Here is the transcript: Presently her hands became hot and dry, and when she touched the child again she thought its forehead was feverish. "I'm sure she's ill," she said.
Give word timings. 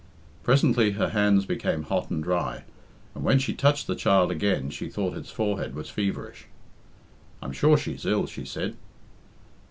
Presently 0.41 0.93
her 0.93 1.09
hands 1.09 1.45
became 1.45 1.83
hot 1.83 2.09
and 2.09 2.23
dry, 2.23 2.63
and 3.13 3.23
when 3.23 3.37
she 3.37 3.53
touched 3.53 3.85
the 3.85 3.93
child 3.93 4.31
again 4.31 4.71
she 4.71 4.89
thought 4.89 5.15
its 5.15 5.29
forehead 5.29 5.75
was 5.75 5.91
feverish. 5.91 6.47
"I'm 7.39 7.51
sure 7.51 7.77
she's 7.77 8.03
ill," 8.03 8.25
she 8.25 8.43
said. 8.45 8.77